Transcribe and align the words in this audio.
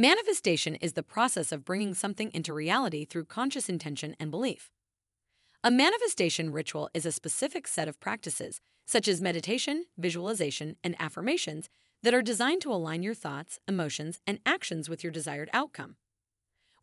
Manifestation 0.00 0.76
is 0.76 0.92
the 0.92 1.02
process 1.02 1.50
of 1.50 1.64
bringing 1.64 1.92
something 1.92 2.30
into 2.32 2.54
reality 2.54 3.04
through 3.04 3.24
conscious 3.24 3.68
intention 3.68 4.14
and 4.20 4.30
belief. 4.30 4.70
A 5.64 5.72
manifestation 5.72 6.52
ritual 6.52 6.88
is 6.94 7.04
a 7.04 7.10
specific 7.10 7.66
set 7.66 7.88
of 7.88 7.98
practices, 7.98 8.60
such 8.86 9.08
as 9.08 9.20
meditation, 9.20 9.86
visualization, 9.98 10.76
and 10.84 10.94
affirmations, 11.00 11.68
that 12.04 12.14
are 12.14 12.22
designed 12.22 12.62
to 12.62 12.70
align 12.72 13.02
your 13.02 13.12
thoughts, 13.12 13.58
emotions, 13.66 14.20
and 14.24 14.38
actions 14.46 14.88
with 14.88 15.02
your 15.02 15.10
desired 15.10 15.50
outcome. 15.52 15.96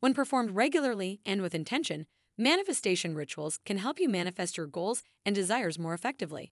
When 0.02 0.13
performed 0.13 0.52
regularly 0.52 1.22
and 1.26 1.41
with 1.41 1.55
intention, 1.55 2.08
manifestation 2.38 3.16
rituals 3.16 3.60
can 3.66 3.77
help 3.77 3.98
you 3.98 4.10
manifest 4.10 4.58
your 4.58 4.68
goals 4.68 5.04
and 5.26 5.34
desires 5.34 5.80
more 5.80 5.94
effectively. 5.94 6.52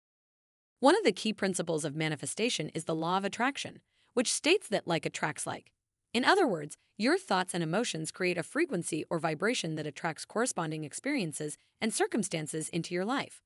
One 0.81 0.97
of 0.97 1.05
the 1.05 1.13
key 1.13 1.35
principles 1.35 1.85
of 1.85 1.95
manifestation 1.95 2.71
is 2.71 2.85
the 2.85 2.95
law 2.95 3.19
of 3.19 3.27
attraction, 3.27 3.83
which 4.15 4.33
states 4.33 4.69
that 4.69 4.89
like 4.89 5.05
attracts 5.05 5.47
like. 5.47 5.71
In 6.17 6.25
other 6.25 6.47
words, 6.47 6.79
your 6.97 7.19
thoughts 7.19 7.53
and 7.53 7.63
emotions 7.63 8.11
create 8.11 8.39
a 8.39 8.43
frequency 8.43 9.05
or 9.11 9.19
vibration 9.19 9.75
that 9.75 9.87
attracts 9.87 10.25
corresponding 10.25 10.83
experiences 10.83 11.59
and 11.79 11.93
circumstances 11.93 12.71
into 12.71 12.95
your 12.95 13.05
life. 13.05 13.43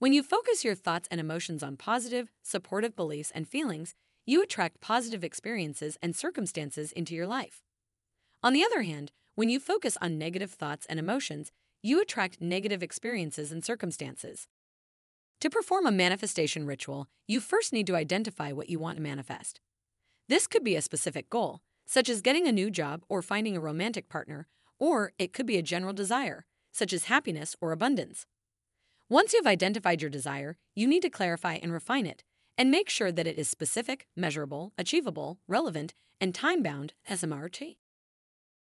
When 0.00 0.12
you 0.12 0.24
focus 0.24 0.64
your 0.64 0.74
thoughts 0.74 1.06
and 1.12 1.20
emotions 1.20 1.62
on 1.62 1.76
positive, 1.76 2.32
supportive 2.42 2.96
beliefs 2.96 3.30
and 3.32 3.46
feelings, 3.46 3.94
you 4.26 4.42
attract 4.42 4.80
positive 4.80 5.22
experiences 5.22 5.96
and 6.02 6.16
circumstances 6.16 6.90
into 6.90 7.14
your 7.14 7.28
life. 7.28 7.62
On 8.42 8.52
the 8.52 8.64
other 8.64 8.82
hand, 8.82 9.12
when 9.36 9.48
you 9.48 9.60
focus 9.60 9.96
on 10.02 10.18
negative 10.18 10.50
thoughts 10.50 10.86
and 10.86 10.98
emotions, 10.98 11.52
you 11.84 12.02
attract 12.02 12.40
negative 12.40 12.82
experiences 12.82 13.52
and 13.52 13.64
circumstances. 13.64 14.48
To 15.38 15.48
perform 15.48 15.86
a 15.86 15.92
manifestation 15.92 16.66
ritual, 16.66 17.06
you 17.28 17.38
first 17.38 17.72
need 17.72 17.86
to 17.86 17.94
identify 17.94 18.50
what 18.50 18.70
you 18.70 18.80
want 18.80 18.96
to 18.96 19.02
manifest. 19.04 19.60
This 20.28 20.48
could 20.48 20.64
be 20.64 20.74
a 20.74 20.82
specific 20.82 21.30
goal, 21.30 21.60
such 21.86 22.08
as 22.08 22.20
getting 22.20 22.46
a 22.46 22.52
new 22.52 22.70
job 22.70 23.02
or 23.08 23.22
finding 23.22 23.56
a 23.56 23.60
romantic 23.60 24.08
partner, 24.08 24.48
or 24.78 25.12
it 25.18 25.32
could 25.32 25.46
be 25.46 25.56
a 25.56 25.62
general 25.62 25.92
desire, 25.92 26.44
such 26.72 26.92
as 26.92 27.04
happiness 27.04 27.56
or 27.60 27.72
abundance. 27.72 28.26
Once 29.08 29.32
you've 29.32 29.46
identified 29.46 30.02
your 30.02 30.10
desire, 30.10 30.56
you 30.74 30.86
need 30.86 31.02
to 31.02 31.08
clarify 31.08 31.54
and 31.54 31.72
refine 31.72 32.06
it, 32.06 32.24
and 32.58 32.70
make 32.70 32.88
sure 32.88 33.12
that 33.12 33.26
it 33.26 33.38
is 33.38 33.48
specific, 33.48 34.06
measurable, 34.16 34.72
achievable, 34.76 35.38
relevant, 35.46 35.94
and 36.20 36.34
time 36.34 36.62
bound 36.62 36.92
SMART. 37.08 37.60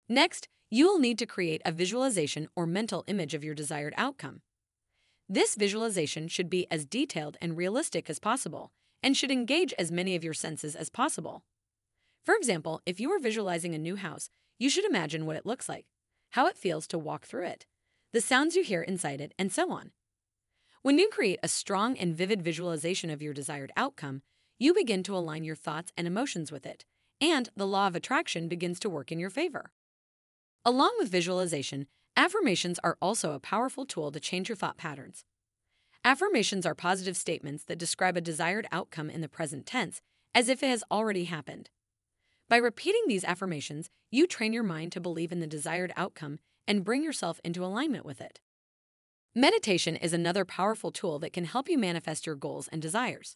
Next, 0.09 0.47
you 0.69 0.87
will 0.87 0.99
need 0.99 1.17
to 1.19 1.25
create 1.25 1.61
a 1.63 1.71
visualization 1.71 2.47
or 2.55 2.65
mental 2.65 3.03
image 3.07 3.33
of 3.33 3.43
your 3.43 3.55
desired 3.55 3.93
outcome. 3.95 4.41
This 5.29 5.55
visualization 5.55 6.27
should 6.27 6.49
be 6.49 6.67
as 6.69 6.85
detailed 6.85 7.37
and 7.39 7.55
realistic 7.55 8.09
as 8.09 8.19
possible 8.19 8.71
and 9.01 9.15
should 9.15 9.31
engage 9.31 9.73
as 9.79 9.91
many 9.91 10.15
of 10.15 10.23
your 10.23 10.33
senses 10.33 10.75
as 10.75 10.89
possible. 10.89 11.43
For 12.23 12.35
example, 12.35 12.81
if 12.85 12.99
you 12.99 13.11
are 13.11 13.19
visualizing 13.19 13.75
a 13.75 13.77
new 13.77 13.97
house, 13.97 14.29
you 14.57 14.69
should 14.69 14.85
imagine 14.85 15.25
what 15.25 15.35
it 15.35 15.45
looks 15.45 15.67
like, 15.67 15.85
how 16.31 16.47
it 16.47 16.57
feels 16.57 16.87
to 16.87 16.97
walk 16.97 17.25
through 17.25 17.45
it, 17.45 17.65
the 18.13 18.21
sounds 18.21 18.55
you 18.55 18.63
hear 18.63 18.81
inside 18.81 19.19
it, 19.19 19.33
and 19.37 19.51
so 19.51 19.71
on. 19.71 19.91
When 20.83 20.97
you 20.97 21.09
create 21.09 21.39
a 21.43 21.47
strong 21.47 21.97
and 21.97 22.15
vivid 22.15 22.41
visualization 22.41 23.09
of 23.09 23.21
your 23.21 23.33
desired 23.33 23.71
outcome, 23.75 24.21
you 24.57 24.73
begin 24.73 25.03
to 25.03 25.17
align 25.17 25.43
your 25.43 25.55
thoughts 25.55 25.91
and 25.97 26.07
emotions 26.07 26.51
with 26.51 26.65
it, 26.65 26.85
and 27.19 27.49
the 27.55 27.67
law 27.67 27.87
of 27.87 27.95
attraction 27.95 28.47
begins 28.47 28.79
to 28.79 28.89
work 28.89 29.11
in 29.11 29.19
your 29.19 29.29
favor. 29.29 29.71
Along 30.63 30.93
with 30.97 31.09
visualization, 31.09 31.87
affirmations 32.15 32.79
are 32.83 32.97
also 33.01 33.33
a 33.33 33.39
powerful 33.39 33.85
tool 33.85 34.11
to 34.11 34.19
change 34.19 34.47
your 34.47 34.55
thought 34.55 34.77
patterns. 34.77 35.25
Affirmations 36.05 36.65
are 36.65 36.75
positive 36.75 37.17
statements 37.17 37.65
that 37.65 37.77
describe 37.77 38.15
a 38.15 38.21
desired 38.21 38.67
outcome 38.71 39.09
in 39.09 39.21
the 39.21 39.29
present 39.29 39.65
tense 39.65 40.01
as 40.33 40.47
if 40.47 40.63
it 40.63 40.67
has 40.67 40.83
already 40.89 41.25
happened. 41.25 41.69
By 42.49 42.57
repeating 42.57 43.03
these 43.07 43.23
affirmations, 43.23 43.89
you 44.11 44.27
train 44.27 44.53
your 44.53 44.63
mind 44.63 44.91
to 44.91 45.01
believe 45.01 45.31
in 45.31 45.39
the 45.39 45.47
desired 45.47 45.93
outcome 45.95 46.39
and 46.67 46.83
bring 46.83 47.03
yourself 47.03 47.39
into 47.43 47.63
alignment 47.65 48.05
with 48.05 48.21
it. 48.21 48.39
Meditation 49.35 49.95
is 49.95 50.13
another 50.13 50.45
powerful 50.45 50.91
tool 50.91 51.17
that 51.19 51.33
can 51.33 51.45
help 51.45 51.67
you 51.67 51.77
manifest 51.77 52.25
your 52.25 52.35
goals 52.35 52.67
and 52.67 52.81
desires. 52.81 53.35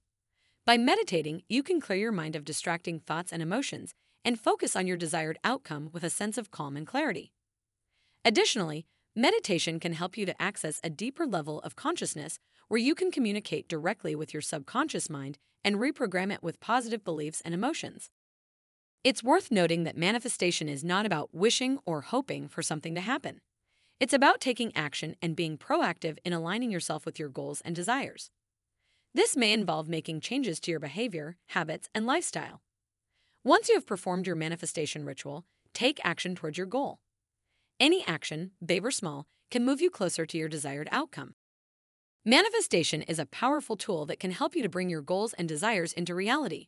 By 0.66 0.78
meditating, 0.78 1.44
you 1.50 1.64
can 1.64 1.82
clear 1.82 1.98
your 1.98 2.12
mind 2.12 2.36
of 2.36 2.46
distracting 2.46 3.00
thoughts 3.00 3.32
and 3.32 3.42
emotions 3.42 3.94
and 4.24 4.40
focus 4.40 4.76
on 4.76 4.86
your 4.86 4.98
desired 4.98 5.40
outcome 5.44 5.90
with 5.94 6.04
a 6.04 6.10
sense 6.10 6.38
of 6.38 6.52
calm 6.52 6.76
and 6.76 6.86
clarity. 6.86 7.32
Additionally, 8.26 8.86
meditation 9.16 9.80
can 9.80 9.94
help 9.94 10.18
you 10.18 10.26
to 10.26 10.42
access 10.42 10.82
a 10.84 10.90
deeper 10.90 11.26
level 11.26 11.62
of 11.62 11.76
consciousness 11.76 12.38
where 12.68 12.80
you 12.80 12.94
can 12.94 13.10
communicate 13.10 13.70
directly 13.70 14.14
with 14.14 14.34
your 14.34 14.42
subconscious 14.42 15.10
mind 15.10 15.38
and 15.64 15.78
reprogram 15.78 16.32
it 16.32 16.44
with 16.44 16.60
positive 16.60 17.04
beliefs 17.04 17.42
and 17.46 17.54
emotions. 17.54 18.12
It's 19.08 19.24
worth 19.24 19.52
noting 19.52 19.86
that 19.86 19.96
manifestation 19.96 20.68
is 20.68 20.84
not 20.84 21.06
about 21.06 21.34
wishing 21.34 21.80
or 21.86 22.02
hoping 22.02 22.50
for 22.50 22.62
something 22.62 22.94
to 22.94 23.00
happen. 23.00 23.40
It's 24.02 24.12
about 24.12 24.42
taking 24.42 24.76
action 24.76 25.16
and 25.22 25.34
being 25.34 25.58
proactive 25.58 26.18
in 26.26 26.34
aligning 26.34 26.72
yourself 26.72 27.06
with 27.06 27.18
your 27.18 27.30
goals 27.30 27.62
and 27.64 27.74
desires. 27.74 28.32
This 29.14 29.38
may 29.38 29.54
involve 29.54 29.88
making 29.88 30.20
changes 30.20 30.60
to 30.60 30.72
your 30.72 30.82
behavior, 30.82 31.38
habits, 31.52 31.88
and 31.96 32.06
lifestyle. 32.06 32.64
Once 33.46 33.70
you 33.70 33.76
have 33.76 33.86
performed 33.86 34.28
your 34.28 34.36
manifestation 34.36 35.06
ritual, 35.06 35.46
take 35.74 36.02
action 36.04 36.36
towards 36.36 36.58
your 36.58 36.68
goal. 36.68 37.00
Any 37.80 38.06
action, 38.06 38.52
big 38.66 38.86
or 38.86 38.92
small, 38.92 39.26
can 39.50 39.64
move 39.64 39.80
you 39.80 39.90
closer 39.90 40.26
to 40.26 40.38
your 40.38 40.50
desired 40.50 40.90
outcome. 40.92 41.36
Manifestation 42.26 43.04
is 43.04 43.20
a 43.20 43.26
powerful 43.26 43.78
tool 43.78 44.06
that 44.08 44.20
can 44.20 44.32
help 44.32 44.54
you 44.54 44.64
to 44.64 44.68
bring 44.68 44.90
your 44.90 45.02
goals 45.02 45.32
and 45.32 45.48
desires 45.48 45.94
into 45.94 46.14
reality. 46.14 46.68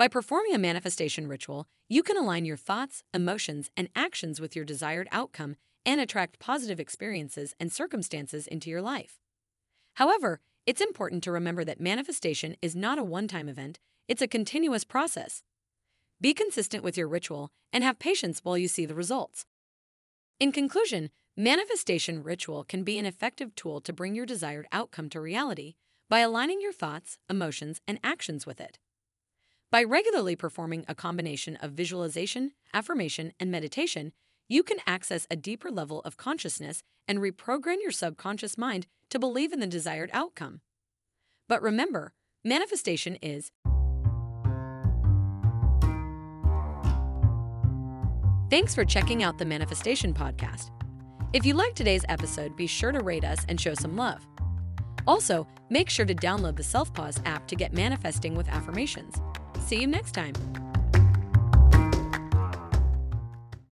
By 0.00 0.08
performing 0.08 0.54
a 0.54 0.58
manifestation 0.58 1.26
ritual, 1.28 1.68
you 1.86 2.02
can 2.02 2.16
align 2.16 2.46
your 2.46 2.56
thoughts, 2.56 3.02
emotions, 3.12 3.70
and 3.76 3.90
actions 3.94 4.40
with 4.40 4.56
your 4.56 4.64
desired 4.64 5.06
outcome 5.12 5.56
and 5.84 6.00
attract 6.00 6.38
positive 6.38 6.80
experiences 6.80 7.54
and 7.60 7.70
circumstances 7.70 8.46
into 8.46 8.70
your 8.70 8.80
life. 8.80 9.20
However, 9.96 10.40
it's 10.64 10.80
important 10.80 11.22
to 11.24 11.32
remember 11.32 11.64
that 11.64 11.82
manifestation 11.82 12.56
is 12.62 12.74
not 12.74 12.98
a 12.98 13.04
one 13.04 13.28
time 13.28 13.46
event, 13.46 13.78
it's 14.08 14.22
a 14.22 14.26
continuous 14.26 14.84
process. 14.84 15.42
Be 16.18 16.32
consistent 16.32 16.82
with 16.82 16.96
your 16.96 17.06
ritual 17.06 17.50
and 17.70 17.84
have 17.84 17.98
patience 17.98 18.40
while 18.42 18.56
you 18.56 18.68
see 18.68 18.86
the 18.86 18.94
results. 18.94 19.44
In 20.38 20.50
conclusion, 20.50 21.10
manifestation 21.36 22.22
ritual 22.22 22.64
can 22.64 22.84
be 22.84 22.98
an 22.98 23.04
effective 23.04 23.54
tool 23.54 23.82
to 23.82 23.92
bring 23.92 24.14
your 24.14 24.24
desired 24.24 24.66
outcome 24.72 25.10
to 25.10 25.20
reality 25.20 25.74
by 26.08 26.20
aligning 26.20 26.62
your 26.62 26.72
thoughts, 26.72 27.18
emotions, 27.28 27.82
and 27.86 28.00
actions 28.02 28.46
with 28.46 28.62
it. 28.62 28.78
By 29.70 29.84
regularly 29.84 30.34
performing 30.34 30.84
a 30.88 30.96
combination 30.96 31.54
of 31.56 31.72
visualization, 31.72 32.52
affirmation, 32.74 33.32
and 33.38 33.52
meditation, 33.52 34.12
you 34.48 34.64
can 34.64 34.78
access 34.84 35.28
a 35.30 35.36
deeper 35.36 35.70
level 35.70 36.00
of 36.00 36.16
consciousness 36.16 36.82
and 37.06 37.20
reprogram 37.20 37.76
your 37.80 37.92
subconscious 37.92 38.58
mind 38.58 38.88
to 39.10 39.20
believe 39.20 39.52
in 39.52 39.60
the 39.60 39.68
desired 39.68 40.10
outcome. 40.12 40.60
But 41.48 41.62
remember, 41.62 42.12
manifestation 42.44 43.16
is 43.22 43.52
Thanks 48.50 48.74
for 48.74 48.84
checking 48.84 49.22
out 49.22 49.38
the 49.38 49.44
Manifestation 49.44 50.12
Podcast. 50.12 50.72
If 51.32 51.46
you 51.46 51.54
liked 51.54 51.76
today's 51.76 52.04
episode, 52.08 52.56
be 52.56 52.66
sure 52.66 52.90
to 52.90 52.98
rate 52.98 53.24
us 53.24 53.46
and 53.48 53.60
show 53.60 53.74
some 53.74 53.96
love. 53.96 54.26
Also, 55.06 55.46
make 55.70 55.88
sure 55.88 56.04
to 56.04 56.14
download 56.14 56.56
the 56.56 56.64
Self 56.64 56.92
Pause 56.92 57.20
app 57.24 57.46
to 57.46 57.54
get 57.54 57.72
manifesting 57.72 58.34
with 58.34 58.48
affirmations. 58.48 59.20
See 59.70 59.82
you 59.82 59.86
next 59.86 60.14
time. 60.14 60.34